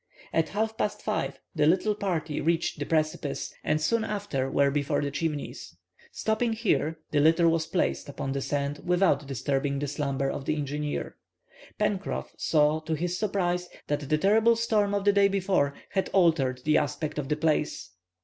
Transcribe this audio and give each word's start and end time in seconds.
At 0.33 0.49
half 0.49 0.77
past 0.77 1.03
5 1.03 1.39
the 1.53 1.67
little 1.67 1.93
party 1.93 2.41
reached 2.41 2.79
the 2.79 2.87
precipice, 2.87 3.53
and 3.63 3.79
soon 3.79 4.03
after, 4.03 4.49
were 4.49 4.71
before 4.71 4.99
the 4.99 5.11
Chimneys. 5.11 5.77
Stopping 6.11 6.53
here, 6.53 6.97
the 7.11 7.19
litter 7.19 7.47
was 7.47 7.67
placed 7.67 8.09
upon 8.09 8.31
the 8.31 8.41
sand 8.41 8.79
without 8.83 9.27
disturbing 9.27 9.77
the 9.77 9.85
slumber 9.87 10.27
of 10.31 10.45
the 10.45 10.55
engineer. 10.55 11.17
Pencroff 11.79 12.33
saw, 12.35 12.79
to 12.79 12.95
his 12.95 13.15
surprise, 13.19 13.69
that 13.85 14.09
the 14.09 14.17
terrible 14.17 14.55
storm 14.55 14.95
of 14.95 15.05
the 15.05 15.13
day 15.13 15.27
before 15.27 15.75
had 15.89 16.09
altered 16.13 16.63
the 16.65 16.79
aspect 16.79 17.19
of 17.19 17.29
the 17.29 17.37
place. 17.37 17.91